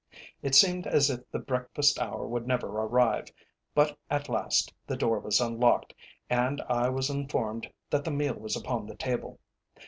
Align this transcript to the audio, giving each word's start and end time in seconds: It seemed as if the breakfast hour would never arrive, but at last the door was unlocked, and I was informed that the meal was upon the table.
It 0.41 0.55
seemed 0.55 0.87
as 0.87 1.11
if 1.11 1.29
the 1.29 1.37
breakfast 1.37 1.99
hour 1.99 2.25
would 2.25 2.47
never 2.47 2.65
arrive, 2.67 3.27
but 3.75 3.99
at 4.09 4.29
last 4.29 4.73
the 4.87 4.97
door 4.97 5.19
was 5.19 5.39
unlocked, 5.39 5.93
and 6.27 6.59
I 6.61 6.89
was 6.89 7.11
informed 7.11 7.71
that 7.91 8.03
the 8.03 8.09
meal 8.09 8.33
was 8.33 8.55
upon 8.55 8.87
the 8.87 8.95
table. 8.95 9.39